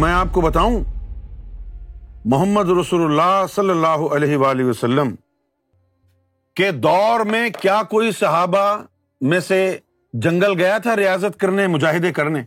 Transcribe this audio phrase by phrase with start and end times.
[0.00, 0.84] میں آپ کو بتاؤں،
[2.24, 5.14] محمد رسول اللہ صلی اللہ علیہ وآلہ وسلم
[6.54, 8.82] کے دور میں کیا کوئی صحابہ
[9.20, 9.78] میں سے
[10.12, 12.42] جنگل گیا تھا ریاضت کرنے، مجاہدے کرنے؟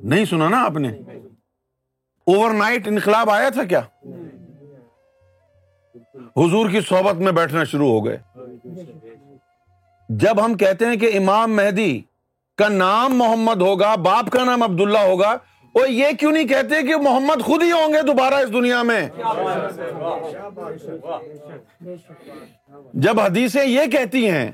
[0.00, 0.88] نہیں سنا نا آپ نے۔
[2.26, 3.80] اوور نائٹ انقلاب آیا تھا کیا؟
[6.36, 8.18] حضور کی صحبت میں بیٹھنا شروع ہو گئے۔
[10.08, 12.02] جب ہم کہتے ہیں کہ امام مہدی
[12.58, 15.36] کا نام محمد ہوگا، باپ کا نام عبداللہ ہوگا
[15.74, 19.00] وہ یہ کیوں نہیں کہتے کہ محمد خود ہی ہوں گے دوبارہ اس دنیا میں؟
[23.04, 24.50] جب حدیثیں یہ کہتی ہیں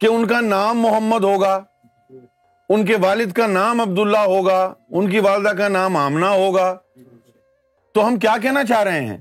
[0.00, 1.54] کہ ان کا نام محمد ہوگا،
[2.70, 6.76] ان کے والد کا نام عبداللہ ہوگا، ان کی والدہ کا نام آمنا ہوگا،
[7.94, 9.16] تو ہم کیا کہنا چاہ رہے ہیں؟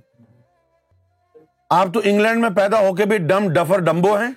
[1.70, 4.32] آپ تو انگلینڈ میں پیدا ہو کے بھی ڈم ڈفر ڈمبو ہیں؟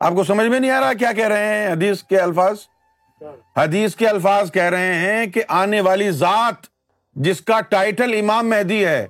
[0.00, 2.56] آپ کو سمجھ میں نہیں آ رہا کیا کہہ رہے ہیں حدیث کے الفاظ؟
[3.56, 6.54] حدیث کے الفاظ کہہ رہے ہیں کہ آنے والی ذات
[7.14, 9.06] جس کا ٹائٹل امام مہدی ہے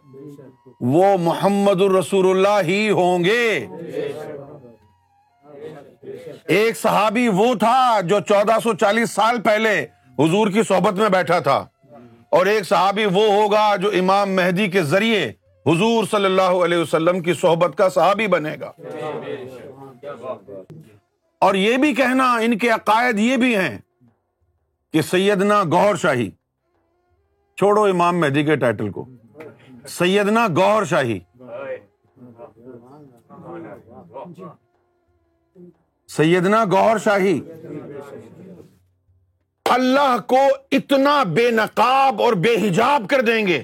[0.81, 3.67] وہ محمد الرسول اللہ ہی ہوں گے۔
[6.49, 9.87] ایک صحابی وہ تھا جو چودہ سو چالیس سال پہلے
[10.19, 11.67] حضور کی صحبت میں بیٹھا تھا۔
[12.31, 15.33] اور ایک صحابی وہ ہوگا جو امام مہدی کے ذریعے
[15.67, 18.73] حضور صلی اللہ علیہ وسلم کی صحبت کا صحابی بنے گا۔
[21.43, 23.79] اور یہ بھی کہنا ان کے عقائد یہ بھی ہیں
[24.95, 26.31] کہ سیدنا گور شاہی،
[27.59, 29.05] چھوڑو امام مہدی کے ٹائٹل کو،
[29.89, 31.19] سیدنا گور شاہی،
[36.09, 37.41] سیدنا گور شاہی،
[39.67, 43.63] اللہ کو اتنا بے نقاب اور بے حجاب کر دیں گے۔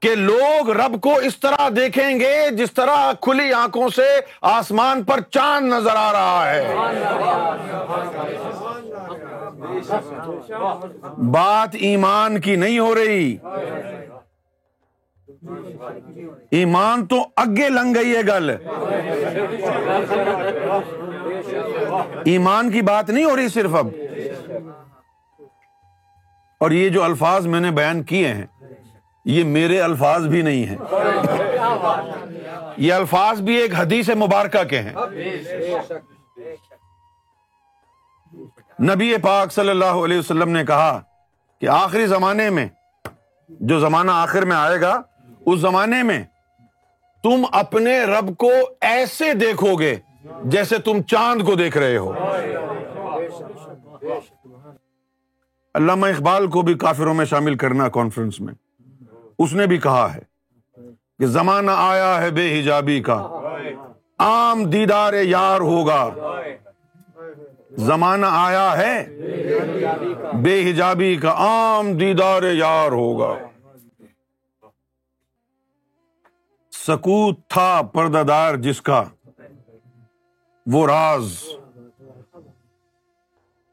[0.00, 5.20] کہ لوگ رب کو اس طرح دیکھیں گے جس طرح کھلی آنکھوں سے آسمان پر
[5.20, 6.74] چاند نظر آ رہا ہے۔
[11.18, 13.36] بات ایمان کی نہیں ہو رہی۔
[16.50, 18.50] ایمان تو اگے لنگ گئی ہے گل۔
[22.24, 23.88] ایمان کی بات نہیں ہو رہی صرف اب۔
[26.60, 28.46] اور یہ جو الفاظ میں نے بیان کیے ہیں
[29.28, 30.76] یہ میرے الفاظ بھی نہیں ہیں۔
[32.76, 34.92] یہ الفاظ بھی ایک حدیث مبارکہ کے ہیں۔
[38.82, 41.00] نبی پاک صلی اللہ علیہ وسلم نے کہا
[41.60, 42.68] کہ آخری زمانے میں،
[43.48, 45.00] جو زمانہ آخر میں آئے گا،
[45.46, 46.24] اس زمانے میں
[47.22, 48.50] تم اپنے رب کو
[48.80, 49.96] ایسے دیکھو گے
[50.44, 52.12] جیسے تم چاند کو دیکھ رہے ہو۔
[55.74, 58.54] علامہ اقبال کو بھی کافروں میں شامل کرنا کانفرنس میں۔
[59.38, 60.20] اس نے بھی کہا ہے
[61.18, 63.28] کہ زمانہ آیا ہے بے حجابی کا۔
[64.18, 66.10] عام دیدار یار ہوگا۔
[67.70, 69.06] زمانہ آیا ہے
[70.42, 73.34] بے حجابی کا۔ عام دیدار یار ہوگا۔
[76.72, 79.04] سکوت تھا پردہ دار جس کا۔
[80.72, 81.44] وہ راز۔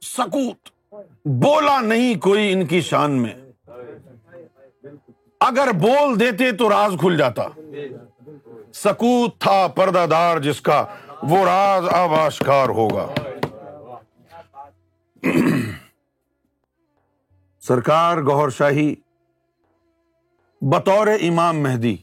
[0.01, 0.69] سکوت۔
[1.25, 3.44] بولا نہیں کوئی ان کی شان میں۔
[5.39, 7.43] اگر بول دیتے تو راز کھل جاتا۔
[8.73, 10.85] سکوت تھا پردہ دار جس کا،
[11.23, 13.07] وہ راز آباشکار ہوگا۔
[17.59, 18.95] سرکار گور شاہی،
[20.61, 21.97] بطور امام مہدی،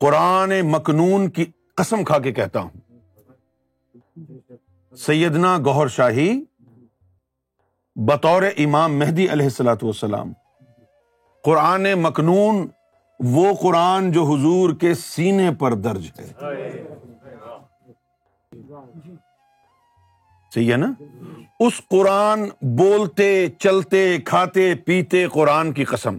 [0.00, 2.70] قرآن مکنون کی قسم کھا کے کہتا ہوں۔
[4.96, 6.44] سیدنا گہر شاہی،
[7.96, 10.32] بطور امام مہدی علیہ السلاۃ والسلام۔
[11.44, 12.68] قرآن مکنون،
[13.20, 16.32] وہ قرآن جو حضور کے سینے پر درج ہے۔
[20.54, 20.92] صحیح ہے نا؟
[21.60, 26.18] اس قرآن بولتے، چلتے، کھاتے، پیتے قرآن کی قسم۔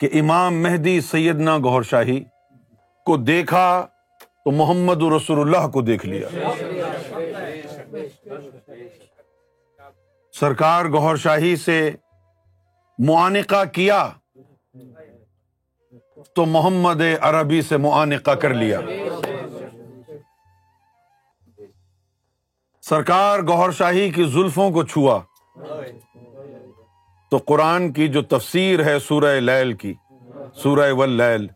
[0.00, 2.24] کہ امام مہدی سیدنا گہر شاہی
[3.04, 3.86] کو دیکھا
[4.44, 6.28] تو محمد رسول اللہ کو دیکھ لیا۔
[10.40, 11.90] سرکار گہر شاہی سے
[13.06, 14.08] معانقہ کیا
[16.34, 18.80] تو محمد عربی سے معانقہ کر لیا۔
[22.82, 25.20] سرکار گہر شاہی کی زلفوں کو چھوا۔
[27.30, 29.94] تو قرآن کی جو تفسیر ہے سورہ لیل کی،
[30.54, 31.48] سورہ واللیل،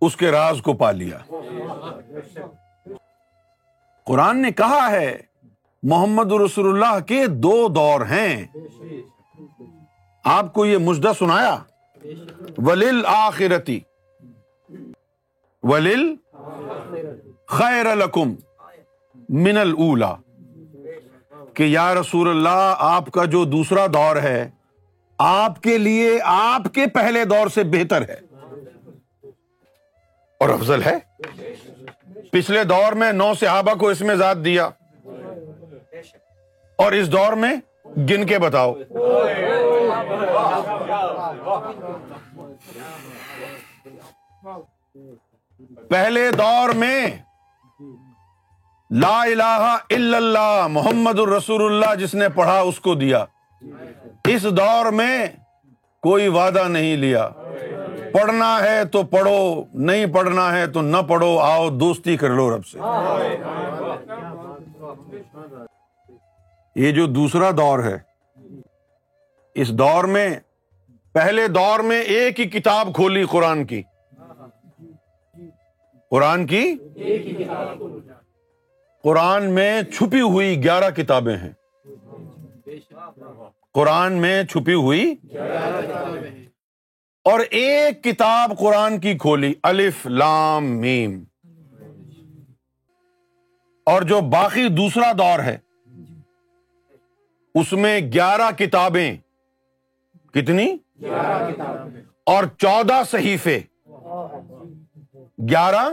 [0.00, 1.18] اس کے راز کو پا لیا۔
[4.04, 5.18] قرآن نے کہا ہے،
[5.82, 8.46] محمد رسول اللہ کے دو دور ہیں۔
[10.24, 11.58] آپ کو یہ مجدہ سنایا؟
[12.58, 13.80] ولیل آخرتی
[15.62, 16.14] ولیل
[17.46, 18.34] خیر الکم
[19.28, 20.14] من الا
[21.54, 24.50] کہ یا رسول اللہ، آپ کا جو دوسرا دور ہے،
[25.18, 28.16] آپ کے لیے آپ کے پہلے دور سے بہتر ہے۔
[30.40, 30.98] اور افضل ہے؟
[32.32, 34.68] پچھلے دور میں نو صحابہ کو اس میں ذات دیا۔
[36.76, 37.56] اور اس دور میں
[37.96, 38.74] گن کے بتاؤ۔
[45.88, 47.06] پہلے دور میں
[48.90, 53.24] لا الہ الا اللہ محمد الرسول اللہ جس نے پڑھا اس کو دیا۔
[54.24, 55.26] اس دور میں
[56.02, 57.28] کوئی وعدہ نہیں لیا۔
[58.12, 62.66] پڑھنا ہے تو پڑھو، نہیں پڑھنا ہے تو نہ پڑھو، آؤ دوستی کر لو رب
[62.66, 62.78] سے۔
[66.74, 68.07] یہ جو دوسرا دور ہے
[69.60, 70.40] اس دور میں،
[71.12, 73.82] پہلے دور میں ایک ہی کتاب کھولی قرآن کی۔
[76.10, 76.74] قرآن کی؟
[79.02, 81.52] قرآن میں چھپی ہوئی گیارہ کتابیں ہیں۔
[83.72, 85.14] قرآن میں چھپی ہوئی
[87.24, 91.24] اور ایک کتاب قرآن کی کھولی، الف، لام، میم۔
[93.86, 95.58] اور جو باقی دوسرا دور ہے،
[97.54, 99.16] اس میں گیارہ کتابیں
[100.38, 100.76] کتنی؟
[102.26, 103.60] اور چودہ صحیفے۔
[105.48, 105.88] گیارہ؟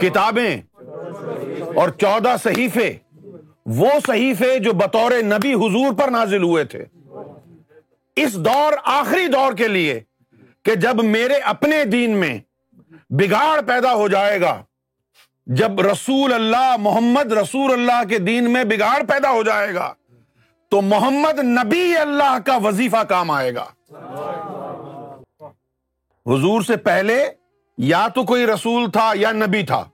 [0.00, 0.60] کتابیں۔
[1.74, 2.96] اور چودہ صحیفے۔
[3.66, 6.84] وہ صحیفے جو بطور نبی حضور پر نازل ہوئے تھے۔
[8.16, 10.00] اس دور، آخری دور کے لیے
[10.64, 12.38] کہ جب میرے اپنے دین میں
[13.10, 14.62] بگاڑ پیدا ہو جائے گا،
[15.46, 19.94] جب رسول اللہ، محمد رسول اللہ کے دین میں بگاڑ پیدا ہو جائے گا
[20.70, 23.64] تو محمد نبی اللہ کا وظیفہ کام آئے گا۔
[26.26, 27.26] حضور سے پہلے
[27.78, 29.84] یا تو کوئی رسول تھا یا نبی تھا۔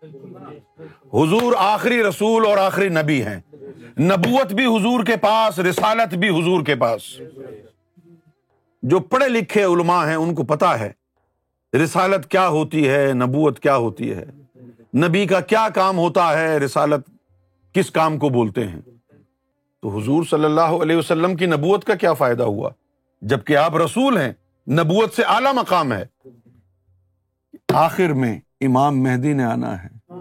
[1.14, 3.40] حضور آخری رسول اور آخری نبی ہیں۔
[4.00, 7.20] نبوت بھی حضور کے پاس، رسالت بھی حضور کے پاس۔
[8.82, 10.93] جو پڑھے لکھے علماء ہیں، ان کو پتا ہے۔
[11.84, 14.25] رسالت کیا ہوتی ہے، نبوت کیا ہوتی ہے۔
[14.96, 17.11] نبی کا کیا کام ہوتا ہے، رسالت
[17.73, 18.96] کس کام کو بولتے ہیں؟
[19.87, 22.71] تو حضور صلی اللہ علیہ وسلم کی نبوت کا کیا فائدہ ہوا؟
[23.23, 24.33] جبکہ آپ رسول ہیں،
[24.69, 26.05] نبوت سے اعلی مقام ہے۔
[27.75, 30.12] آخر میں امام مہدی نے آنا ہے۔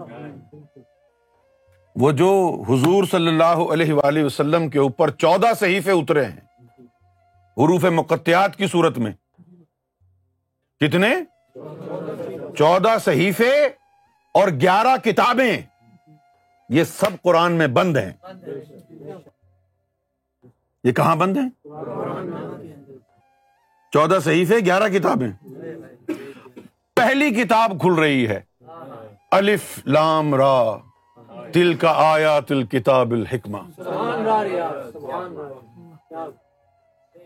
[1.96, 6.40] وہ جو حضور صلی اللہ علیہ وآلہ وسلم کے اوپر چودہ صحیفے اترے ہیں،
[7.56, 9.12] حروف مقتیات کی صورت میں۔
[10.80, 11.10] کتنے؟
[12.58, 13.64] چودہ صحیفے
[14.34, 15.58] اور گیارہ کتابیں۔
[16.68, 18.12] یہ سب قرآن میں بند ہیں۔
[20.86, 21.48] یہ کہاں بند ہیں؟
[23.92, 25.54] چودہ صحیفے، گیارہ کتابیں۔
[26.96, 28.40] پہلی کتاب کھل رہی ہے۔
[29.30, 30.76] الف لام را
[31.52, 33.58] تل کا آیا تل کتاب الحکمہ۔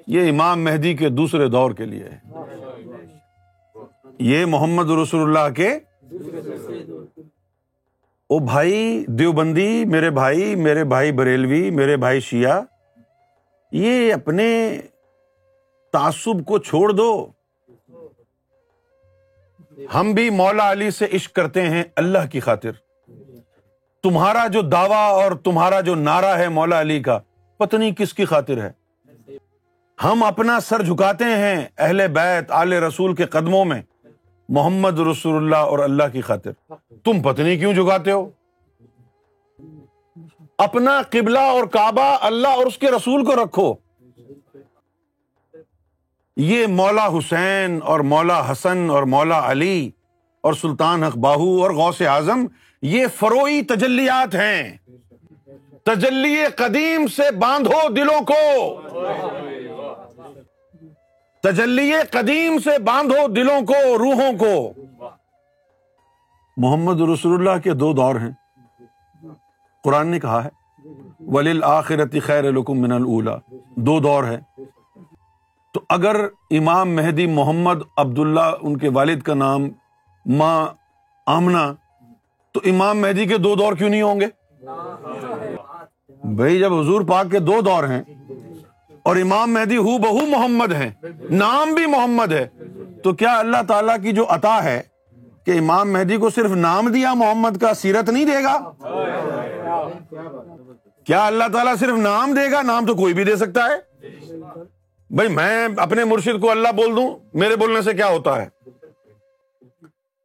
[0.07, 2.19] یہ امام مہدی کے دوسرے دور کے لیے ہے۔
[4.19, 5.69] یہ محمد رسول اللہ کے۔
[8.27, 12.63] او بھائی دیوبندی، میرے بھائی میرے بھائی بریلوی، میرے بھائی شیعہ۔
[13.73, 14.81] یہ اپنے
[15.93, 17.27] تعصب کو چھوڑ دو۔
[19.95, 22.71] ہم بھی مولا علی سے عشق کرتے ہیں اللہ کی خاطر۔
[24.03, 27.19] تمہارا جو دعوی اور تمہارا جو نعرہ ہے مولا علی کا
[27.59, 28.73] پتنی کس کی خاطر ہے۔
[30.05, 33.83] ہم اپنا سر جھکاتے ہیں اہل بیت، آل رسول کے قدموں میں۔
[34.49, 36.51] محمد رسول اللہ اور اللہ کی خاطر۔
[37.05, 38.31] تم پتنی کیوں جھکاتے ہو؟
[40.61, 43.75] اپنا قبلہ اور کعبہ اللہ اور اس کے رسول کو رکھو۔
[46.37, 49.91] یہ مولا حسین اور مولا حسن اور مولا علی
[50.41, 52.47] اور سلطان حق باہو اور غوث اعظم،
[52.83, 54.77] یہ فروئی تجلیات ہیں۔
[55.85, 58.81] تجلی قدیم سے باندھو دلوں کو۔
[61.43, 64.73] تجلی قدیم سے باندھو دلوں کو، روحوں کو۔
[66.57, 68.40] محمد رسول اللہ کے دو دور ہیں۔
[69.85, 70.49] قرآن نے کہا ہے
[71.33, 73.55] ولیل آخرتی خیر من اللہ
[73.87, 74.39] دو دور ہے
[75.75, 76.17] تو اگر
[76.59, 79.69] امام مہدی محمد عبداللہ ان کے والد کا نام
[80.27, 80.67] ماں
[81.27, 81.73] آمنا
[82.55, 84.27] تو امام مہدی کے دو دور کیوں نہیں ہوں گے؟
[86.37, 88.03] بھائی، جب حضور پاک کے دو دور ہیں
[89.03, 90.91] اور امام مہدی ہو بہو محمد ہے
[91.31, 92.47] نام بھی محمد ہے،
[93.05, 94.81] تو کیا اللہ تعالی کی جو عطا ہے
[95.47, 98.59] کہ امام مہدی کو صرف نام دیا، محمد کا سیرت نہیں دے گا؟
[101.05, 103.91] کیا اللہ تعالیٰ صرف نام دے گا؟ نام تو کوئی بھی دے سکتا ہے۔
[105.11, 108.49] بھائی، میں اپنے مرشد کو اللہ بول دوں، میرے بولنے سے کیا ہوتا ہے؟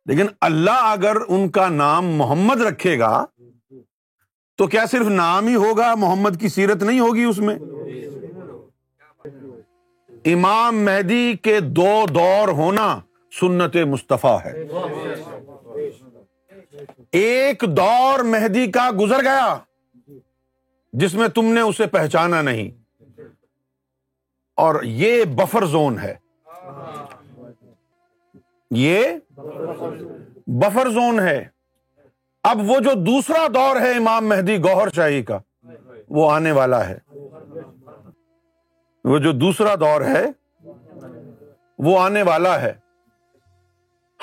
[0.05, 3.25] لیکن اللہ اگر ان کا نام محمد رکھے گا،
[4.57, 7.55] تو کیا صرف نام ہی ہوگا؟ محمد کی سیرت نہیں ہوگی اس میں۔
[10.25, 12.99] امام مہدی کے دو دور ہونا
[13.39, 14.67] سنت مصطفیٰ ہے۔
[17.11, 19.57] ایک دور مہدی کا گزر گیا
[20.93, 22.83] جس میں تم نے اسے پہچانا نہیں۔
[24.55, 26.15] اور یہ بفر زون ہے۔
[28.71, 29.03] یہ
[30.47, 31.45] بفر زون ہے۔
[32.43, 35.39] اب وہ جو دوسرا دور ہے امام مہدی گوہر شاہی کا،
[36.09, 36.97] وہ آنے والا ہے۔
[39.03, 40.25] وہ جو دوسرا دور ہے،
[41.77, 42.73] وہ آنے والا ہے۔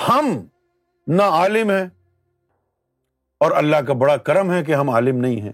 [0.09, 0.47] ہم
[1.07, 2.02] نہ عالم ہیں۔
[3.43, 5.53] اور اللہ کا بڑا کرم ہے کہ ہم عالم نہیں ہیں۔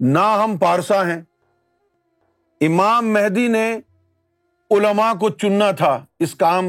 [0.00, 1.22] نہ ہم پارسا ہیں۔
[2.60, 3.78] امام مہدی نے
[4.70, 6.64] علماء کو چننا تھا اس کام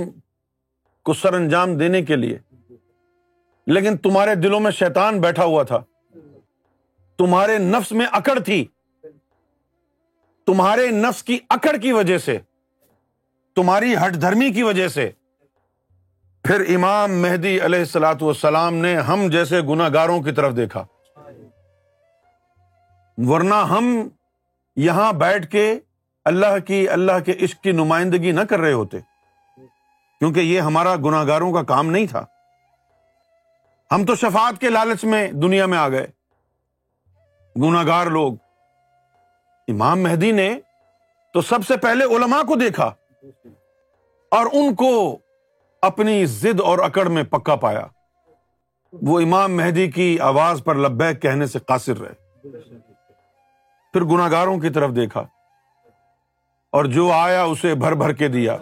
[1.03, 2.37] کو سر انجام دینے کے لیے۔
[3.67, 5.83] لیکن تمہارے دلوں میں شیطان بیٹھا ہوا تھا۔
[7.17, 8.65] تمہارے نفس میں اکڑ تھی۔
[10.45, 12.37] تمہارے نفس کی اکڑ کی وجہ سے۔
[13.55, 15.11] تمہاری ہٹ دھرمی کی وجہ سے۔
[16.43, 20.83] پھر امام مہدی علیہ السلاۃ والسلام نے ہم جیسے گناگاروں کی طرف دیکھا۔
[23.17, 24.07] ورنہ ہم
[24.75, 25.79] یہاں بیٹھ کے
[26.25, 28.99] اللہ کی، اللہ کے عشق کی نمائندگی نہ کر رہے ہوتے،
[30.19, 32.25] کیونکہ یہ ہمارا گناگاروں کا کام نہیں تھا۔
[33.91, 36.07] ہم تو شفات کے لالچ میں دنیا میں آ گئے۔
[37.55, 38.33] گناگار لوگ۔
[39.67, 40.59] امام مہدی نے
[41.33, 42.91] تو سب سے پہلے علماء کو دیکھا
[44.31, 45.19] اور ان کو
[45.81, 47.87] اپنی ضد اور اکڑ میں پکا پایا۔
[49.01, 52.13] وہ امام مہدی کی آواز پر لبیک کہنے سے قاصر رہے۔
[53.93, 55.19] پھر گناگاروں کی طرف دیکھا۔
[56.71, 58.57] اور جو آیا اسے بھر بھر کے دیا۔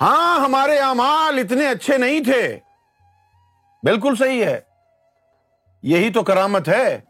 [0.00, 2.58] ہاں ہمارے امال اتنے اچھے نہیں تھے۔
[3.82, 4.60] بالکل صحیح ہے۔
[5.82, 7.00] یہی تو کرامت ہے۔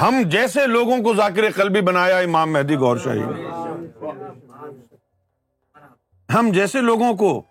[0.00, 3.22] ہم جیسے لوگوں کو ذاکر قلبی بنایا امام مہدی گور شاہی
[6.34, 7.44] ہم جیسے لوگوں کو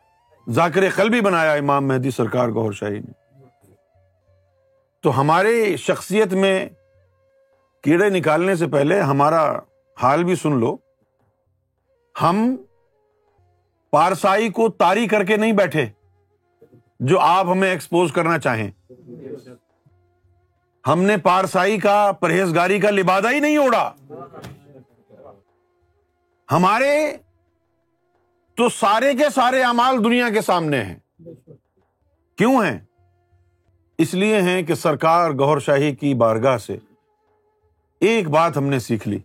[0.50, 3.12] ذاکر قلبی بنایا امام مہدی سرکار گور شاہی نے۔
[5.02, 6.70] تو ہمارے شخصیت میں
[7.84, 9.60] کیڑے نکالنے سے پہلے ہمارا
[10.04, 10.78] حال بھی سن لو۔
[12.22, 12.56] ہم
[13.92, 15.86] پارسائی کو تاری کر کے نہیں بیٹھے
[17.00, 18.72] جو آپ ہمیں ایکسپوز کرنا چاہیں۔
[20.88, 23.92] ہم نے پارسائی کا پرہیزگاری کا لبادہ ہی نہیں اوڑا
[26.52, 27.18] ہمارے
[28.58, 30.96] تو سارے کے سارے امال دنیا کے سامنے ہیں۔
[32.38, 32.80] کیوں ہیں؟
[33.98, 36.78] اس لیے ہیں کہ سرکار گور شاہی کی بارگاہ سے
[38.00, 39.20] ایک بات ہم نے سیکھ لی۔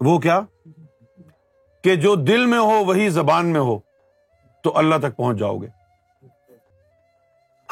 [0.00, 0.40] وہ کیا؟
[1.84, 3.78] کہ جو دل میں ہو وہی زبان میں ہو
[4.62, 5.66] تو اللہ تک پہنچ جاؤ گے۔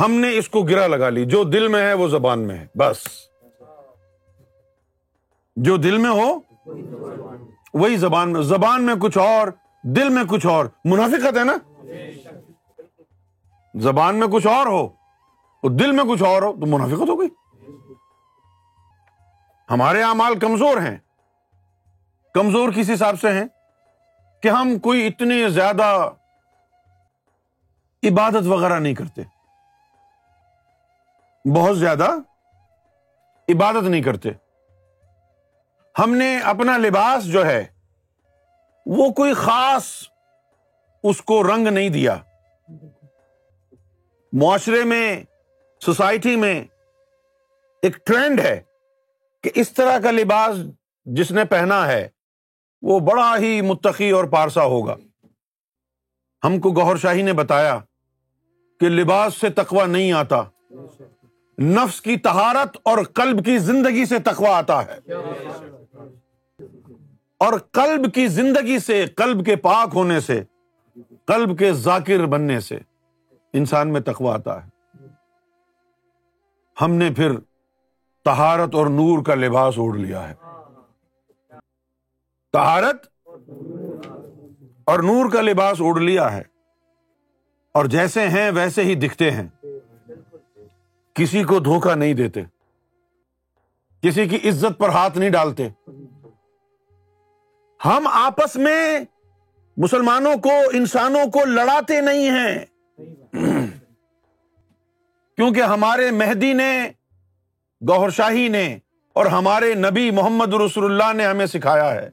[0.00, 2.66] ہم نے اس کو گرا لگا لی۔ جو دل میں ہے وہ زبان میں ہے۔
[2.74, 3.04] بس۔
[5.56, 6.38] جو دل میں ہو
[7.74, 9.48] وہی زبان میں۔ زبان میں کچھ اور
[9.96, 11.56] دل میں کچھ اور۔ منافقت ہے نا؟
[13.74, 14.84] زبان میں کچھ اور ہو
[15.62, 17.28] اور دل میں کچھ اور ہو تو منافقت ہو گئی۔
[19.70, 20.96] ہمارے اعمال کمزور ہیں۔
[22.34, 23.44] کمزور کس حساب سے ہیں؟
[24.42, 26.10] کہ ہم کوئی اتنے زیادہ
[28.02, 29.22] عبادت وغیرہ نہیں کرتے۔
[31.54, 32.08] بہت زیادہ
[33.48, 34.28] عبادت نہیں کرتے۔
[35.98, 37.77] ہم نے اپنا لباس جو ہے
[38.90, 39.84] وہ کوئی خاص
[41.02, 42.16] اس کو رنگ نہیں دیا۔
[44.32, 45.24] معاشرے میں،
[45.84, 46.64] سوسائٹی میں
[47.82, 48.60] ایک ٹرینڈ ہے
[49.42, 50.56] کہ اس طرح کا لباس
[51.04, 52.08] جس نے پہنا ہے،
[52.82, 54.96] وہ بڑا ہی متقی اور پارسا ہوگا۔
[56.44, 57.78] ہم کو گور شاہی نے بتایا
[58.80, 60.42] کہ لباس سے تقوا نہیں آتا۔
[61.58, 64.98] نفس کی تہارت اور کلب کی زندگی سے تقوا آتا ہے۔
[67.38, 70.42] اور کلب کی زندگی سے کلب کے پاک ہونے سے
[71.26, 72.78] کلب کے ذاکر بننے سے
[73.52, 74.70] انسان میں تقوا آتا ہے۔
[76.80, 77.32] ہم نے پھر
[78.24, 80.34] تہارت اور نور کا لباس اوڑھ لیا ہے۔
[82.52, 83.06] تہارت
[84.84, 86.42] اور نور کا لباس اڑ لیا ہے۔
[87.74, 89.48] اور جیسے ہیں، ویسے ہی دکھتے ہیں۔
[91.14, 92.40] کسی کو دھوکا نہیں دیتے۔
[94.00, 95.68] کسی کی عزت پر ہاتھ نہیں ڈالتے۔
[97.84, 99.00] ہم آپس میں
[99.76, 102.64] مسلمانوں کو، انسانوں کو لڑاتے نہیں ہیں۔
[105.36, 106.90] کیونکہ ہمارے مہدی نے،
[107.88, 108.78] گوہر شاہی نے
[109.12, 112.10] اور ہمارے نبی محمد رسول اللہ نے ہمیں سکھایا ہے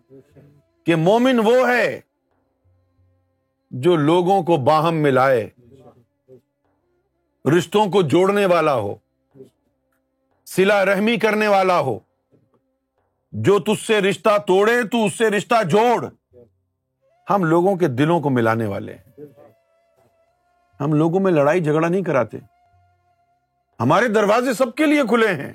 [0.83, 1.99] کہ مومن وہ ہے
[3.71, 5.49] جو لوگوں کو باہم ملائے،
[7.57, 8.95] رشتوں کو جوڑنے والا ہو،
[10.45, 11.99] سلا رحمی کرنے والا ہو۔
[13.37, 16.05] جو تج سے رشتہ توڑے، تو اس سے رشتہ جوڑ۔
[17.29, 19.19] ہم لوگوں کے دلوں کو ملانے والے ہیں۔
[20.79, 22.37] ہم لوگوں میں لڑائی جھگڑا نہیں کراتے۔
[23.79, 25.53] ہمارے دروازے سب کے لیے کھلے ہیں۔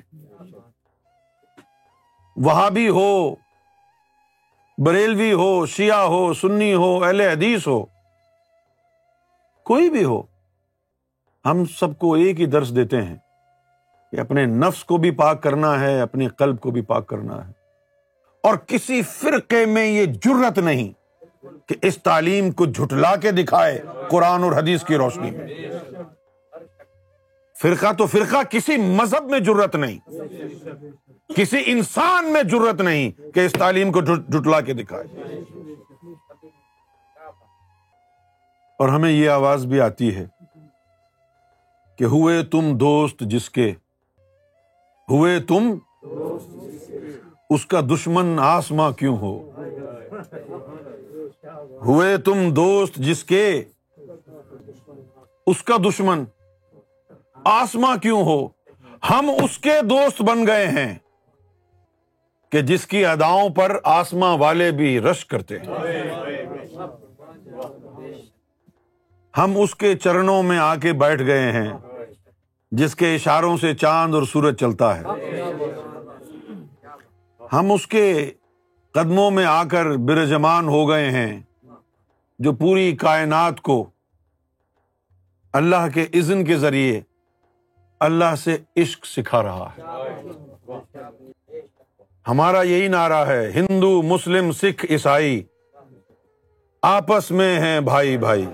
[2.37, 3.35] وہاں بھی ہو،
[4.77, 7.85] بریلوی ہو، شیعہ ہو، سنی ہو، اہل حدیث ہو،
[9.63, 10.21] کوئی بھی ہو،
[11.45, 13.15] ہم سب کو ایک ہی درس دیتے ہیں
[14.11, 17.60] کہ اپنے نفس کو بھی پاک کرنا ہے اپنے قلب کو بھی پاک کرنا ہے۔
[18.43, 20.91] اور کسی فرقے میں یہ جرت نہیں
[21.67, 25.47] کہ اس تعلیم کو جھٹلا کے دکھائے قرآن اور حدیث کی روشنی میں۔
[27.61, 29.97] فرقہ تو فرقہ، کسی مذہب میں جرت نہیں،
[31.35, 35.07] کسی انسان میں جرت نہیں کہ اس تعلیم کو جھٹلا کے دکھائے۔
[38.79, 40.25] اور ہمیں یہ آواز بھی آتی ہے
[41.97, 43.73] کہ ہوئے تم دوست جس کے،
[45.09, 45.73] ہوئے تم
[47.53, 49.51] اس کا دشمن آسماں کیوں ہو؟
[51.85, 53.63] ہوئے تم دوست جس کے؟
[55.47, 56.23] اس کا دشمن
[57.45, 58.47] آسماں کیوں ہو؟
[59.09, 60.97] ہم اس کے دوست بن گئے ہیں
[62.49, 65.67] کہ جس کی اداؤں پر آسماں والے بھی رش کرتے ہیں۔
[69.37, 71.73] ہم اس کے چرنوں میں آ کے بیٹھ گئے ہیں
[72.71, 75.03] جس کے اشاروں سے چاند اور سورج چلتا ہے۔
[77.51, 78.31] ہم اس کے
[78.91, 81.41] قدموں میں آ کر برجمان ہو گئے ہیں،
[82.39, 83.89] جو پوری کائنات کو
[85.53, 87.01] اللہ کے عزن کے ذریعے
[87.99, 89.81] اللہ سے عشق سکھا رہا ہے۔
[92.27, 95.43] ہمارا یہی نعرہ ہے، ہندو، مسلم، سکھ، عیسائی۔
[96.81, 98.45] آپس میں ہیں بھائی بھائی۔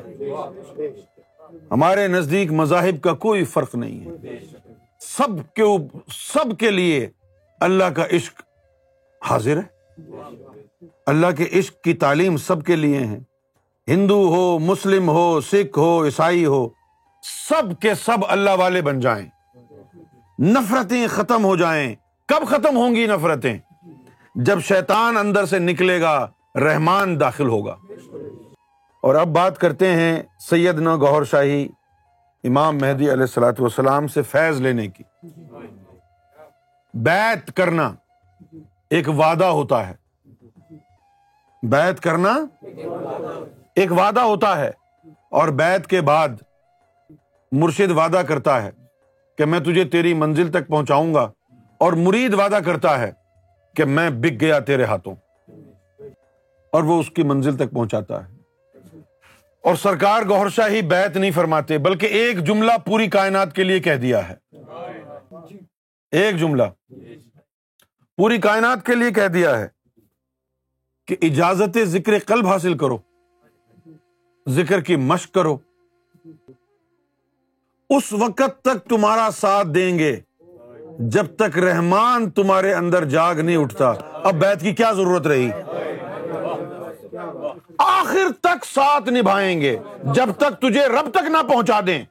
[1.71, 4.37] ہمارے نزدیک مذاہب کا کوئی فرق نہیں ہے۔
[4.99, 5.63] سب کے
[6.07, 7.09] سب کے لیے
[7.59, 8.41] اللہ کا عشق
[9.25, 9.77] حاضر ہے؟
[11.05, 13.19] اللہ کے عشق کی تعلیم سب کے لیے ہے۔
[13.87, 16.69] ہندو ہو، مسلم ہو، سکھ ہو، عیسائی ہو،
[17.49, 19.29] سب کے سب اللہ والے بن جائیں۔
[20.41, 21.95] نفرتیں ختم ہو جائیں۔
[22.27, 23.57] کب ختم ہوں گی نفرتیں؟
[24.35, 27.75] جب شیطان اندر سے نکلے گا، رحمان داخل ہوگا۔
[29.01, 31.67] اور اب بات کرتے ہیں سید نو شاہی،
[32.43, 35.03] امام مہدی علیہ السلاۃ والسلام سے فیض لینے کی۔
[36.93, 37.93] بیت کرنا۔
[38.89, 39.93] ایک وعدہ ہوتا ہے۔
[41.63, 42.37] بیت کرنا
[43.75, 44.71] ایک وعدہ ہوتا ہے
[45.31, 46.29] اور بیت کے بعد
[47.51, 48.71] مرشد وعدہ کرتا ہے
[49.37, 51.31] کہ میں تجھے تیری منزل تک پہنچاؤں گا
[51.77, 53.11] اور مرید وعدہ کرتا ہے
[53.75, 55.15] کہ میں بک گیا تیرے ہاتھوں
[56.71, 58.37] اور وہ اس کی منزل تک پہنچاتا ہے۔
[59.63, 63.95] اور سرکار گور شاہی بیت نہیں فرماتے، بلکہ ایک جملہ پوری کائنات کے لیے کہہ
[63.95, 64.35] دیا ہے۔
[66.11, 66.63] ایک جملہ۔
[68.17, 69.67] پوری کائنات کے لیے کہہ دیا ہے
[71.07, 72.97] کہ اجازت ذکر قلب حاصل کرو،
[74.49, 75.57] ذکر کی مشق کرو۔
[77.89, 80.15] اس وقت تک تمہارا ساتھ دیں گے،
[80.99, 85.51] جب تک رحمان تمہارے اندر جاگ نہیں اٹھتا۔ اب بیت کی کیا ضرورت رہی؟
[87.77, 92.03] آخر تک ساتھ نبھائیں گے، جب تک تجھے رب تک نہ پہنچا دیں۔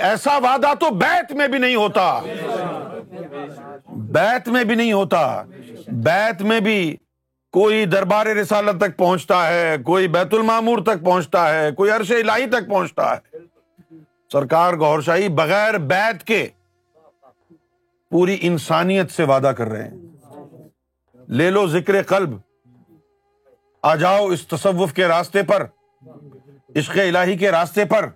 [0.00, 2.20] ایسا وعدہ تو بیت میں بھی نہیں ہوتا۔
[4.08, 5.42] بیت میں بھی نہیں ہوتا۔
[5.86, 6.96] بیت میں بھی
[7.52, 12.46] کوئی دربار رسالت تک پہنچتا ہے، کوئی بیت المامور تک پہنچتا ہے، کوئی عرش الہی
[12.46, 13.36] تک پہنچتا ہے۔
[14.32, 16.48] سرکار گور شاہی بغیر بیت کے
[18.10, 19.96] پوری انسانیت سے وعدہ کر رہے ہیں۔
[21.28, 22.30] لے لو ذکر قلب۔
[23.82, 25.66] آ جاؤ اس تصوف کے راستے پر،
[26.76, 28.08] عشق الہی کے راستے پر۔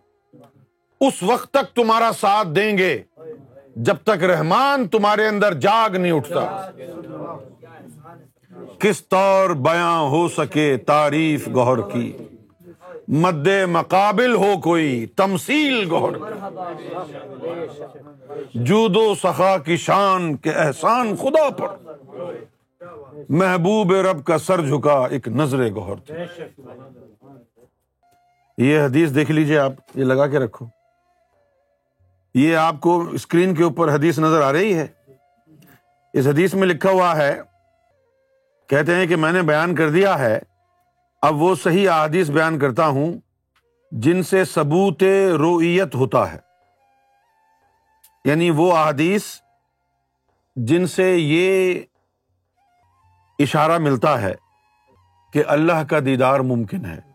[1.00, 3.02] اس وقت تک تمہارا ساتھ دیں گے۔
[3.76, 6.70] جب تک رحمان تمہارے اندر جاگ نہیں اٹھتا۔
[8.78, 12.12] کس طور بیاں ہو سکے تعریف گہر کی؟
[13.08, 16.18] مد مقابل ہو کوئی تمسیل گہر
[18.54, 21.66] جودو سخا کی شان کے احسان خدا پر۔
[23.28, 26.12] محبوب رب کا سر جھکا ایک نظر گوہر
[28.58, 30.66] یہ حدیث دیکھ لیجیے آپ، یہ لگا کے رکھو۔
[32.34, 34.86] یہ آپ کو اسکرین کے اوپر حدیث نظر آ رہی ہے۔
[36.12, 37.40] اس حدیث میں لکھا ہوا ہے،
[38.68, 40.38] کہتے ہیں کہ میں نے بیان کر دیا ہے۔
[41.22, 43.12] اب وہ صحیح احادیث بیان کرتا ہوں،
[43.90, 45.02] جن سے ثبوت
[45.38, 46.38] رویت ہوتا ہے۔
[48.24, 49.22] یعنی وہ احادیث
[50.56, 51.80] جن سے یہ
[53.38, 54.34] اشارہ ملتا ہے
[55.32, 57.11] کہ اللہ کا دیدار ممکن ہے۔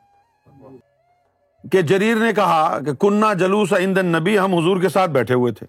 [1.72, 5.52] کہ جریر نے کہا کہ کنہ جلوس ایندن نبی ہم حضور کے ساتھ بیٹھے ہوئے
[5.52, 5.68] تھے۔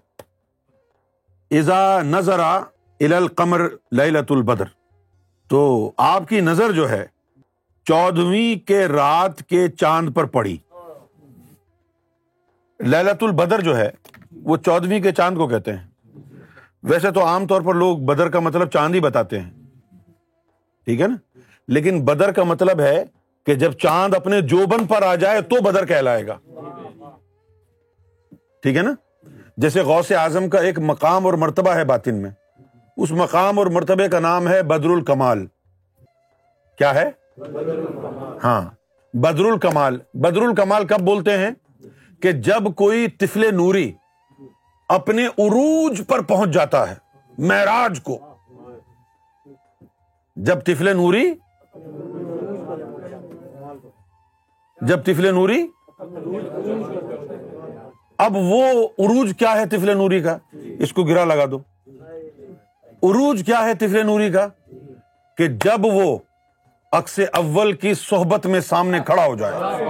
[1.59, 2.39] ازا نظر
[2.99, 4.63] القمر للت البدر۔
[5.47, 7.05] تو آپ کی نظر جو ہے
[7.85, 10.57] چودہویں کے رات کے چاند پر پڑی۔
[12.79, 13.89] للت البدر جو ہے،
[14.43, 15.87] وہ چودہویں کے چاند کو کہتے ہیں۔
[16.83, 19.49] ویسے تو عام طور پر لوگ بدر کا مطلب چاند ہی بتاتے ہیں۔
[20.85, 23.05] ٹھیک ہے نا؟ لیکن بدر کا مطلب ہے
[23.49, 26.37] کہ جب چاند اپنے جوبن پر آ جائے تو بدر کہلائے گا۔
[28.61, 28.93] ٹھیک ہے نا؟
[29.57, 32.29] جیسے غوث اعظم کا ایک مقام اور مرتبہ ہے باطن میں۔
[32.97, 35.45] اس مقام اور مرتبے کا نام ہے بدر الکمال۔
[36.77, 37.11] کیا ہے؟
[38.43, 38.61] ہاں
[39.13, 41.51] بدر الکمال۔ بدر الکمال کب بولتے ہیں؟
[42.21, 43.91] کہ جب کوئی تفل نوری
[44.89, 46.95] اپنے عروج پر پہنچ جاتا ہے،
[47.37, 48.19] معراج کو۔
[50.35, 51.33] جب تفل نوری
[54.81, 55.67] جب تفل نوری؟
[58.17, 58.63] اب وہ
[58.99, 60.37] عروج کیا ہے تفل نوری کا؟
[60.79, 61.59] اس کو گرا لگا دو۔
[63.03, 64.47] عروج کیا ہے تفل نوری کا؟
[65.37, 66.17] کہ جب وہ
[66.91, 69.83] اکس اول کی صحبت میں سامنے کھڑا ہو جائے،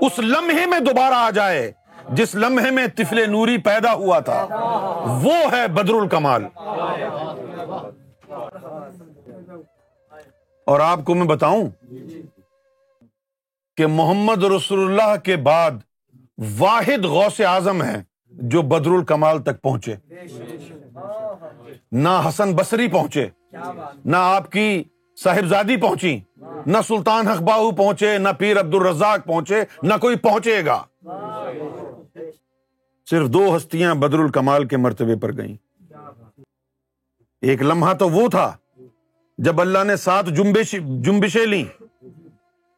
[0.00, 1.72] اس لمحے میں دوبارہ آ جائے،
[2.08, 4.46] جس لمحے میں تفل نوری پیدا ہوا تھا،
[5.22, 6.44] وہ ہے بدر الکمال۔
[10.66, 11.66] اور آپ کو میں بتاؤں
[13.76, 15.70] کہ محمد رسول اللہ کے بعد
[16.58, 19.94] واحد غوث اعظم ہے جو بدر الکمال تک پہنچے۔
[21.92, 23.26] نہ حسن بصری پہنچے،
[24.04, 24.84] نہ آپ کی
[25.22, 26.18] صاحبزادی پہنچی،
[26.66, 30.82] نہ سلطان حق باہو پہنچے، نہ پیر عبد الرزاق پہنچے، نہ کوئی پہنچے گا۔
[33.10, 35.56] صرف دو ہستیاں بدر الکمال کے مرتبے پر گئیں۔
[37.42, 38.56] ایک لمحہ تو وہ تھا
[39.38, 41.64] جب اللہ نے سات جمبش جمبشیں لی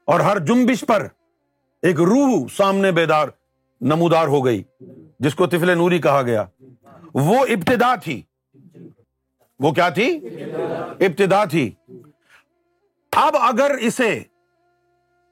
[0.07, 1.07] اور ہر جمبش پر
[1.83, 3.29] ایک روح سامنے بیدار
[3.81, 4.63] نمودار ہو گئی،
[5.19, 6.45] جس کو تفل نوری کہا گیا۔
[7.15, 8.23] وہ ابتدا تھی۔
[9.59, 10.21] وہ کیا تھی؟
[11.01, 11.71] ابتدا تھی۔
[13.13, 14.23] اب اگر اسے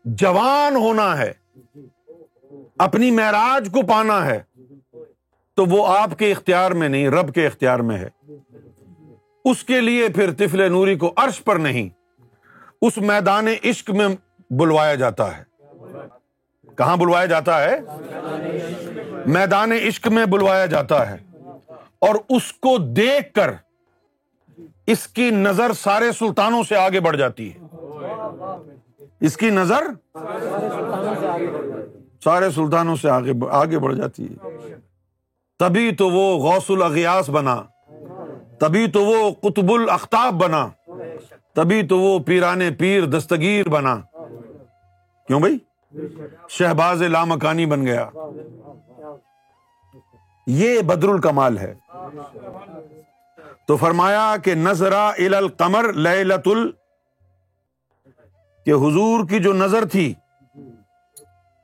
[0.04, 1.32] جوان ہونا ہے،
[2.78, 4.42] اپنی معراج کو پانا ہے،
[5.54, 8.08] تو وہ آپ کے اختیار میں نہیں، رب کے اختیار میں ہے۔
[9.44, 11.88] اس کے لیے پھر تفل نوری کو عرش پر نہیں۔
[12.82, 14.08] اس میدان عشق میں
[14.58, 15.42] بلوایا جاتا ہے۔
[16.76, 17.80] کہاں بلوایا جاتا ہے؟
[19.26, 21.16] میدان عشق میں بلوایا جاتا ہے۔
[21.98, 23.52] اور اس کو دیکھ کر
[24.86, 27.58] اس کی نظر سارے سلطانوں سے آگے بڑھ جاتی ہے۔
[29.20, 29.82] اس کی نظر
[32.24, 34.48] سارے سلطانوں سے آگے آگے بڑھ جاتی ہے۔
[35.58, 37.62] تبھی تو وہ غوث الاغیاس بنا۔
[38.60, 40.68] تبھی تو وہ قطب الختاب بنا۔
[41.54, 43.96] تبھی تو وہ پیران پیر دستگیر بنا۔
[45.26, 45.58] کیوں بھائی؟
[46.48, 48.10] شہباز لامکانی بن گیا۔
[50.46, 51.74] یہ بدر الکمال ہے۔
[53.66, 56.70] تو فرمایا کہ نظرا القمر لت ال
[58.66, 60.14] کہ حضور کی جو نظر تھی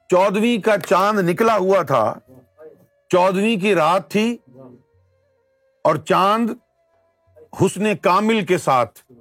[0.09, 2.15] چودویں کا چاند نکلا ہوا تھا۔
[3.09, 4.39] چودویں کی رات تھی
[5.85, 6.51] اور چاند
[7.63, 9.13] حسن کامل کے ساتھ۔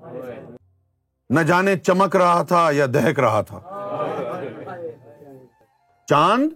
[1.29, 3.78] نہ جانے چمک رہا تھا یا دہک رہا تھا۔
[6.09, 6.51] چاند،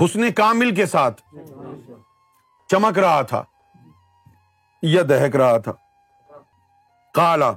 [0.00, 1.20] حسن کامل کے ساتھ
[2.70, 3.42] چمک رہا تھا،
[4.82, 5.72] یا دہک رہا تھا۔
[7.14, 7.52] کالا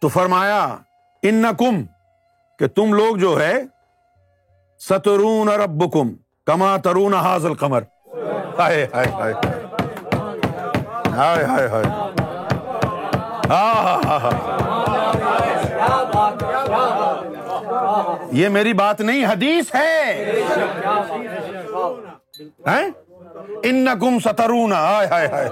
[0.00, 0.62] تو فرمایا
[1.22, 1.82] ان کم
[2.58, 3.54] کہ تم لوگ جو ہے،
[4.80, 6.12] سترون رب کم
[6.46, 7.82] کما ترون حاضل قمر
[8.58, 9.34] ہائے ہائے ہائے۔
[11.16, 11.86] ہائے ہائے ہائے۔
[13.50, 14.71] ہاں ہاں ہاں۔, ہاں۔
[18.32, 20.32] یہ میری بات نہیں، حدیث ہے۔
[23.62, 25.48] ان کم سترون۔ ہائے ہائے ہائے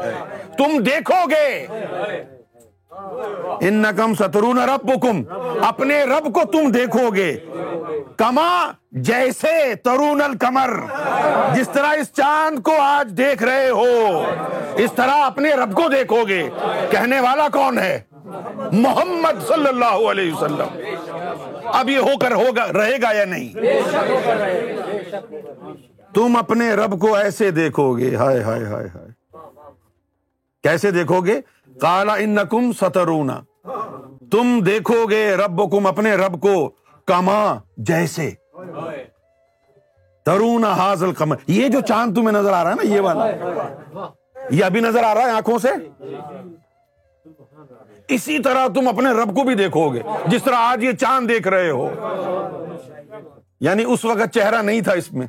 [0.58, 1.66] تم دیکھو گے۔
[3.60, 5.22] ان نقم سترون رب کم
[5.64, 7.36] اپنے رب کو تم دیکھو گے۔
[8.16, 10.70] کما جیسے ترون الکمر
[11.54, 14.24] جس طرح اس چاند کو آج دیکھ رہے ہو،
[14.74, 16.48] اس طرح اپنے رب کو دیکھو گے۔
[16.90, 18.00] کہنے والا کون ہے؟
[18.72, 20.68] محمد صلی اللہ علیہ وسلم۔
[21.64, 23.56] اب یہ ہو کر ہوگا، رہے گا یا نہیں؟
[26.14, 29.10] تم اپنے رب کو ایسے دیکھو گے۔ ہائے ہائے ہائے ہائے۔
[30.62, 31.40] کیسے دیکھو گے؟
[31.80, 33.40] کالا ان نکم سترونا
[34.30, 36.70] تم دیکھو گے رب کم اپنے رب کو
[37.06, 38.30] کما جیسے۔
[40.24, 43.26] ترون حاضل کمر یہ جو چاند تمہیں نظر آ رہا ہے نا، یہ والا۔
[44.50, 45.68] یہ ابھی نظر آ رہا ہے آنکھوں سے؟
[48.10, 51.48] اسی طرح تم اپنے رب کو بھی دیکھو گے۔ جس طرح آج یہ چاند دیکھ
[51.48, 51.90] رہے ہو۔
[53.60, 55.26] یعنی اس وقت چہرہ نہیں تھا اس میں۔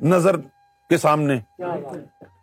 [0.00, 0.36] نظر
[0.88, 1.34] کے سامنے۔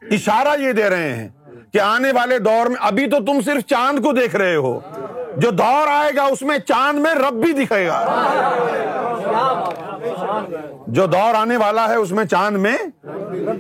[0.02, 1.30] اشارہ یہ دے رہے ہیں
[1.74, 4.80] کہ آنے والے دور میں ابھی تو تم صرف چاند کو دیکھ رہے ہو۔
[5.38, 8.06] جو دور آئے گا اس میں چاند میں رب بھی دکھے گا۔
[10.88, 12.78] جو دور آنے والا ہے اس میں چاند میں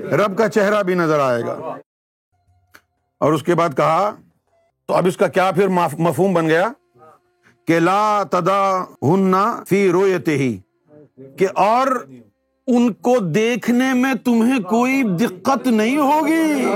[0.05, 1.75] رب کا چہرہ بھی نظر آئے گا۔
[3.19, 4.11] اور اس کے بعد کہا
[4.89, 6.71] تو اب اس کا کیا پھر مفہوم بن گیا؟
[7.67, 10.57] کہ لا تدا ہننا فی رویتے ہی
[11.37, 11.87] کہ اور
[12.67, 16.71] ان کو دیکھنے میں تمہیں کوئی دقت نہیں ہوگی۔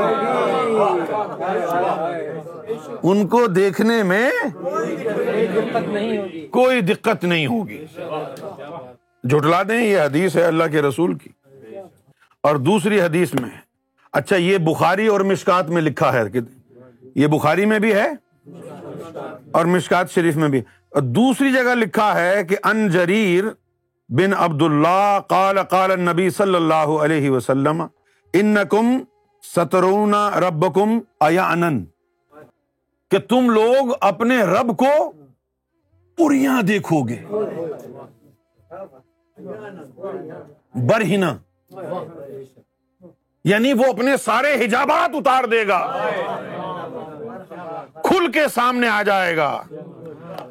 [3.04, 4.30] ان کو دیکھنے میں
[6.52, 7.86] کوئی دقت نہیں ہوگی۔
[9.23, 11.30] جھٹلا دیں، یہ حدیث ہے اللہ کے رسول کی۔
[12.43, 13.49] اور دوسری حدیث میں
[14.13, 16.23] اچھا یہ بخاری اور مشکات میں لکھا ہے
[17.15, 18.08] یہ بخاری میں بھی ہے
[19.52, 20.62] اور مشکات شریف میں بھی۔
[21.15, 23.43] دوسری جگہ لکھا ہے کہ ان جریر
[24.10, 27.82] بن عبد اللہ قال قال نبی صلی اللہ علیہ وسلم
[28.34, 28.97] ان کم
[29.43, 30.99] سترون رب کم
[33.12, 35.12] کہ تم لوگ اپنے رب کو
[36.17, 37.23] پوریاں دیکھو گے
[40.88, 41.38] برہنا
[43.45, 45.80] یعنی وہ اپنے سارے حجابات اتار دے گا۔
[48.13, 49.63] کھل کے سامنے آ جائے گا۔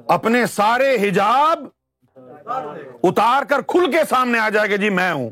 [0.09, 1.65] اپنے سارے حجاب
[3.03, 5.31] اتار کر کھل کے سامنے آ جائے گا۔ جی میں ہوں۔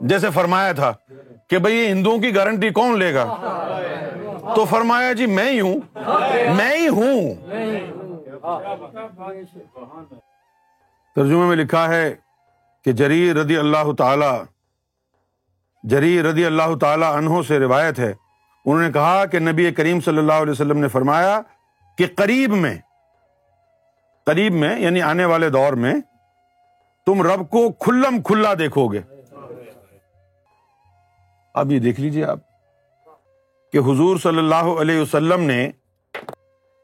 [0.00, 0.92] جیسے فرمایا تھا
[1.50, 3.24] کہ بھائی ہندوؤں کی گارنٹی کون لے گا؟
[4.54, 5.76] تو فرمایا جی میں ہی ہوں۔
[6.56, 7.34] میں ہی ہوں۔
[11.14, 12.14] ترجمے میں لکھا ہے
[12.84, 14.42] کہ جری رضی اللہ تعالی
[15.82, 18.14] جری رضی اللہ تعالی انہوں سے روایت ہے
[18.66, 21.40] انہوں نے کہا کہ نبی کریم صلی اللہ علیہ وسلم نے فرمایا
[21.98, 22.78] کہ قریب میں
[24.26, 25.94] قریب میں یعنی آنے والے دور میں،
[27.06, 29.00] تم رب کو کھلم کھلا دیکھو گے۔
[31.54, 32.38] اب یہ دیکھ لیجیے آپ
[33.72, 35.70] کہ حضور صلی اللہ علیہ وسلم نے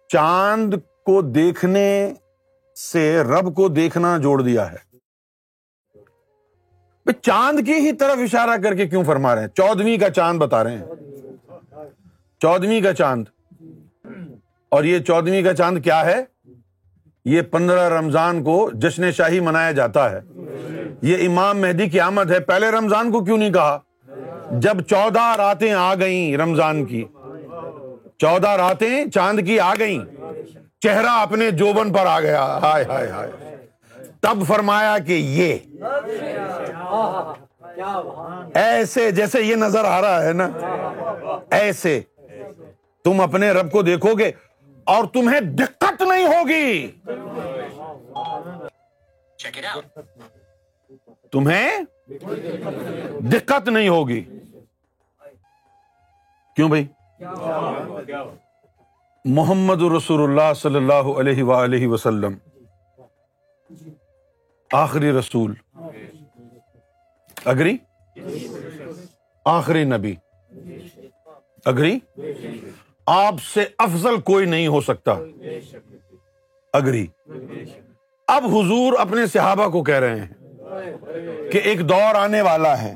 [0.09, 2.15] چاند کو دیکھنے
[2.93, 4.93] سے رب کو دیکھنا جوڑ دیا ہے۔
[7.13, 10.65] چاند کی ہی طرف اشارہ کر کے کیوں فرما رہے ہیں؟ چودویں کا چاند بتا
[10.65, 10.85] رہے ہیں۔
[12.43, 13.25] چودویں کا چاند۔
[14.69, 16.25] اور یہ چودویں کا چاند کیا ہے؟
[17.25, 20.21] یہ پندرہ رمضان کو جشن شاہی منایا جاتا ہے۔
[21.03, 23.79] یہ امام مہدی کی آمد ہے۔ پہلے رمضان کو کیوں نہیں کہا؟
[24.51, 27.05] جب چودہ راتیں آ گئیں رمضان کی۔
[28.19, 30.01] چودہ راتیں چاند کی آ گئیں۔
[30.81, 33.31] چہرہ اپنے جوبن پر آ گیا۔ ہائے ہائے ہائے۔
[34.21, 35.57] تب فرمایا کہ یہ
[38.55, 40.51] ایسے جیسے یہ نظر آ رہا ہے نا،
[41.51, 42.01] ایسے۔
[43.05, 44.33] تم اپنے رب کو دیکھو گے
[44.85, 46.91] اور تمہیں دقت نہیں ہوگی۔
[51.31, 51.71] تمہیں
[53.21, 54.25] دقت نہیں ہوگی۔
[56.57, 56.87] کیوں بھائی؟
[59.25, 62.35] محمد رسول اللہ صلی اللہ علیہ وآلہ وسلم
[64.73, 65.55] آخری رسول
[67.45, 67.77] اگری؟
[69.45, 70.15] آخری نبی
[71.65, 71.99] اگری؟
[73.07, 75.13] آپ سے افضل کوئی نہیں ہو سکتا۔
[76.73, 77.07] اگری۔
[78.29, 80.29] اب حضور اپنے صحابہ کو کہہ رہے ہیں
[81.51, 82.95] کہ ایک دور آنے والا ہے۔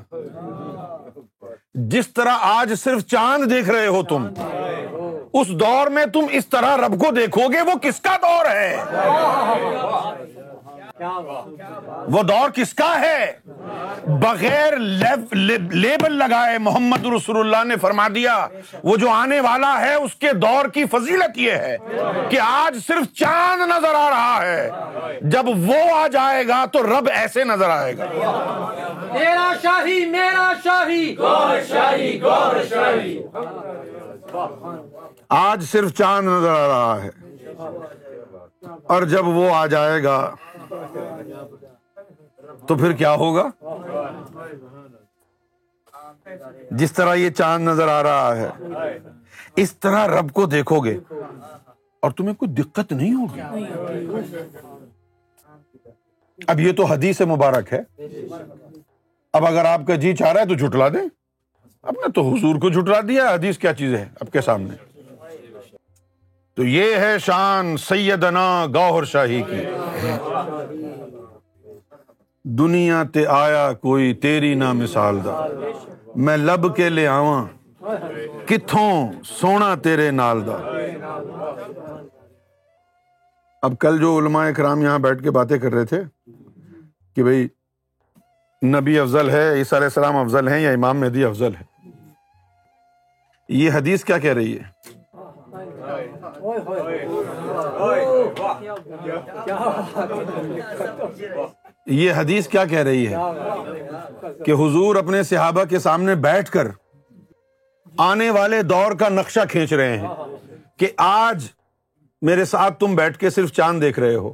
[1.75, 4.29] جس طرح آج صرف چاند دیکھ رہے ہو تم،
[5.33, 8.77] اس دور میں تم اس طرح رب کو دیکھو گے، وہ کس کا دور ہے؟
[12.09, 13.33] وہ دور کس کا ہے؟
[14.07, 18.47] بغیر لیبل لگائے محمد رسول اللہ نے فرما دیا
[18.83, 21.77] وہ جو آنے والا ہے اس کے دور کی فضیلت یہ ہے
[22.31, 24.71] کہ آج صرف چاند نظر آ رہا ہے۔
[25.21, 28.05] جب وہ آ جائے گا تو رب ایسے نظر آئے گا۔
[29.13, 31.17] میرا شاہی میرا شاہی۔
[32.71, 33.23] شاہی۔
[35.29, 37.11] آج صرف چاند نظر آ رہا ہے۔
[38.89, 40.35] اور جب وہ آ جائے گا
[42.67, 43.49] تو پھر کیا ہوگا؟
[46.71, 48.49] جس طرح یہ چاند نظر آ رہا ہے،
[49.57, 50.99] اس طرح رب کو دیکھو گے
[52.01, 53.41] اور تمہیں کوئی دقت نہیں ہوگی۔
[56.47, 57.83] اب یہ تو حدیث مبارک ہے۔
[59.33, 61.09] اب اگر آپ کا جی چاہ رہا ہے تو جھٹلا دیں۔
[61.83, 64.86] اب نے تو حضور کو جھٹلا دیا، حدیث کیا چیز ہے؟ اب کے سامنے۔
[66.57, 69.65] تو یہ ہے شان سیدنا گوہر شاہی کی۔
[72.45, 75.35] دنیا تے آیا کوئی تیری نہ مثال دا۔
[76.17, 77.45] میں لب کے لے آواں
[78.49, 80.57] کتوں سونا تیرے نال دا۔
[83.63, 86.03] اب کل جو علماء اکرام یہاں بیٹھ کے باتیں کر رہے تھے
[87.17, 87.47] کہ بھائی
[88.63, 91.65] نبی افضل ہے، عیسیٰ علیہ السلام افضل ہیں یا امام مہدی افضل ہے
[93.49, 94.76] یہ حدیث کیا کہہ رہی ہے؟
[101.87, 103.17] یہ حدیث کیا کہہ رہی ہے؟
[104.45, 106.67] کہ حضور اپنے صحابہ کے سامنے بیٹھ کر
[107.99, 110.09] آنے والے دور کا نقشہ کھینچ رہے ہیں
[110.77, 111.49] کہ آج
[112.23, 114.33] میرے ساتھ تم بیٹھ کے صرف چاند دیکھ رہے ہو۔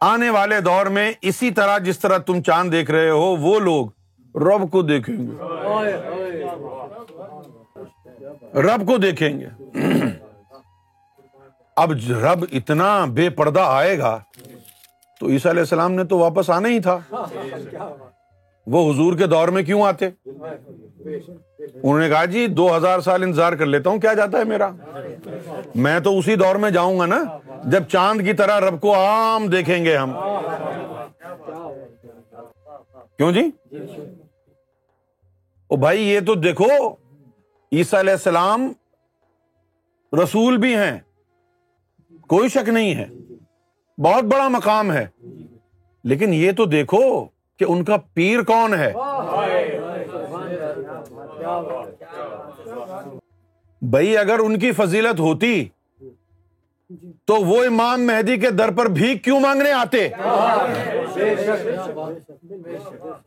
[0.00, 3.86] آنے والے دور میں اسی طرح جس طرح تم چاند دیکھ رہے ہو وہ لوگ
[4.36, 5.42] رب کو دیکھیں گے۔
[8.60, 9.46] رب کو دیکھیں گے۔
[11.82, 14.18] اب رب اتنا بے پردہ آئے گا
[15.20, 16.98] تو عیسیٰ علیہ السلام نے تو واپس آنا ہی تھا۔
[18.66, 20.06] وہ حضور کے دور میں کیوں آتے؟
[21.82, 24.70] انہوں نے کہا جی دو ہزار سال انتظار کر لیتا ہوں، کیا جاتا ہے میرا؟
[25.74, 27.22] میں تو اسی دور میں جاؤں گا نا،
[27.64, 30.12] جب چاند کی طرح رب کو عام دیکھیں گے ہم۔
[33.16, 33.50] کیوں جی؟
[35.68, 36.88] او بھائی، یہ تو دیکھو،
[37.72, 38.72] عیسیٰ علیہ السلام
[40.22, 40.98] رسول بھی ہیں۔
[42.28, 43.06] کوئی شک نہیں ہے۔
[44.00, 45.06] بہت بڑا مقام ہے۔
[46.04, 47.24] لیکن یہ تو دیکھو
[47.56, 48.92] کہ ان کا پیر کون ہے۔
[53.82, 55.68] بھائی، اگر ان کی فضیلت ہوتی
[57.24, 60.08] تو وہ امام مہدی کے در پر بھی کیوں مانگنے آتے؟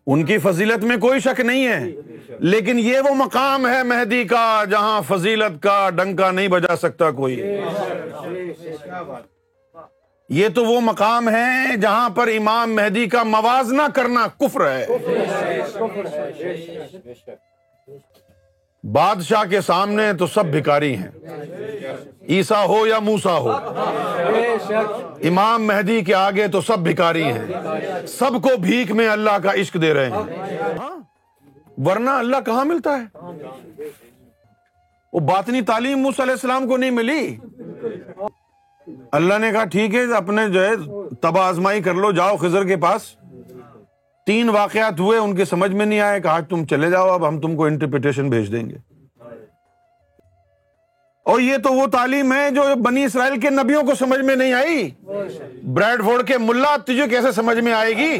[0.08, 1.92] ان کی فضیلت میں کوئی شک نہیں ہے۔
[2.40, 7.42] لیکن یہ وہ مقام ہے مہدی کا جہاں فضیلت کا ڈنکا نہیں بجا سکتا کوئی۔
[10.30, 14.86] یہ تو وہ مقام ہے جہاں پر امام مہدی کا موازنہ کرنا کفر ہے۔
[18.84, 21.08] بادشاہ کے سامنے تو سب بھکاری ہیں۔
[22.30, 23.52] عیسا ہو یا موسا ہو،
[25.24, 27.46] امام مہدی کے آگے تو سب بھکاری ہیں۔
[28.08, 30.24] سب کو بھیک میں اللہ کا عشق دے رہے ہیں۔
[30.80, 30.98] ہاں؟
[31.86, 33.18] ورنہ اللہ کہاں ملتا ہے؟
[35.14, 37.38] وہ باطنی تعلیم موسیٰ علیہ السلام کو نہیں ملی۔
[39.12, 40.76] اللہ نے کہا، ٹھیک ہے، اپنے جو ہے
[41.22, 43.21] تبا آزمائی کر لو، جاؤ خزر کے پاس۔
[44.32, 47.40] تین واقعات ہوئے، ان کے سمجھ میں نہیں آئے کہا تم چلے جاؤ، اب ہم
[47.42, 48.76] تم کو انٹرپریٹیشن بھیج دیں گے۔
[51.26, 54.54] اور یہ تو وہ تعلیم ہے جو بنی اسرائیل کے نبیوں کو سمجھ میں نہیں
[54.54, 54.90] آئی۔
[55.64, 58.20] بریڈ فورڈ کے ملا، تجھے کیسے سمجھ میں آئے گی؟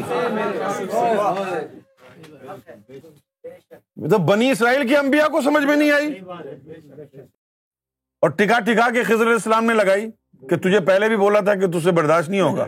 [4.10, 6.20] تو بنی اسرائیل کے انبیاء کو سمجھ میں نہیں آئی۔
[8.22, 10.10] اور ٹکا ٹکا کے خضر علیہ السلام نے لگائی
[10.50, 12.66] کہ تجھے پہلے بھی بولا تھا کہ تجھ سے برداشت نہیں ہوگا۔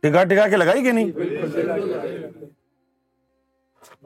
[0.00, 1.10] ٹکا ٹکا کے لگائی کہ نہیں؟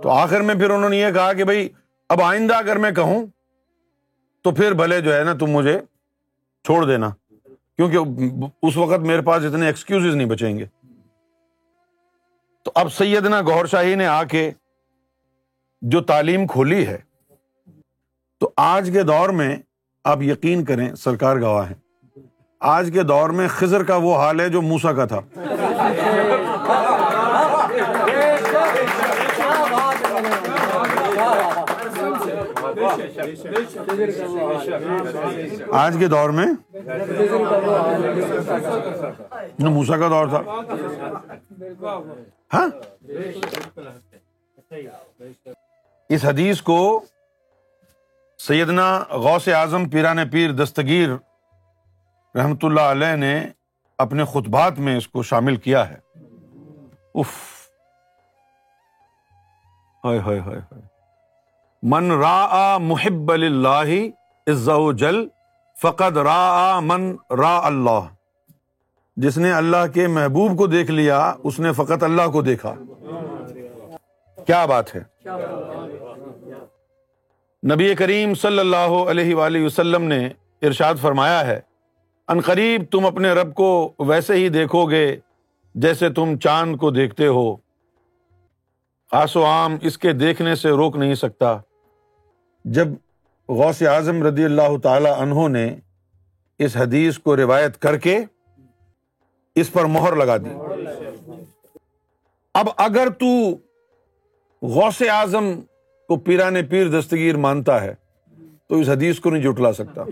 [0.02, 1.68] تو آخر میں پھر انہوں نے یہ کہا کہ بھائی،
[2.10, 3.24] اب آئندہ اگر میں کہوں
[4.44, 5.78] تو پھر بھلے جو ہے نا تم مجھے
[6.64, 7.10] چھوڑ دینا،
[7.76, 7.98] کیونکہ
[8.62, 10.66] اس وقت میرے پاس اتنے ایکسکیوز نہیں بچیں گے۔
[12.62, 14.50] تو اب سیدنا گور شاہی نے آ کے
[15.82, 16.98] جو تعلیم کھولی ہے،
[18.40, 19.56] تو آج کے دور میں
[20.04, 21.74] آپ یقین کریں سرکار گواہ ہے
[22.64, 25.20] آج کے دور میں خزر کا وہ حال ہے جو موسا کا تھا۔
[35.72, 36.46] آج کے دور میں
[39.68, 40.42] موسا کا دور تھا۔
[42.54, 42.68] ہاں؟
[46.10, 46.78] اس حدیث کو
[48.38, 51.08] سیدنا غوث اعظم پیران پیر دستگیر
[52.34, 53.46] رحمت اللہ علیہ نے
[53.98, 55.96] اپنے خطبات میں اس کو شامل کیا ہے۔
[57.14, 57.30] اف
[61.82, 63.92] من را محب اللہ
[64.46, 65.26] عز و جل
[65.82, 68.00] فقد را من را اللہ۔
[69.16, 72.74] جس نے اللہ کے محبوب کو دیکھ لیا، اس نے فقط اللہ کو دیکھا۔
[74.46, 75.02] کیا بات ہے؟
[77.74, 80.28] نبی کریم صلی اللہ علیہ وآلہ وسلم نے
[80.62, 81.60] ارشاد فرمایا ہے
[82.28, 85.16] ان قریب تم اپنے رب کو ویسے ہی دیکھو گے
[85.74, 87.56] جیسے تم چاند کو دیکھتے ہو۔
[89.10, 91.58] خاص و عام اس کے دیکھنے سے روک نہیں سکتا۔
[92.64, 92.88] جب
[93.48, 95.74] غوث اعظم رضی اللہ تعالی انہوں نے
[96.58, 98.18] اس حدیث کو روایت کر کے
[99.54, 100.50] اس پر مہر لگا دی۔
[102.54, 103.50] اب اگر تو
[104.62, 105.60] غوث اعظم
[106.08, 107.94] کو پیرانے پیر دستگیر مانتا ہے
[108.68, 110.02] تو اس حدیث کو نہیں جھٹلا سکتا۔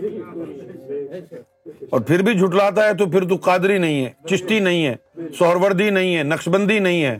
[1.67, 4.95] اور پھر بھی جھٹلاتا ہے تو پھر تو قادری نہیں ہے، چشتی نہیں ہے
[5.39, 7.19] سہروردی نہیں ہے نقش بندی نہیں ہے۔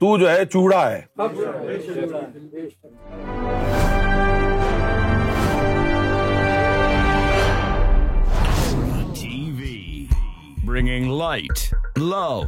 [0.00, 1.02] تو جو ہے، چوڑا ہے۔
[10.64, 12.40] Bringing light love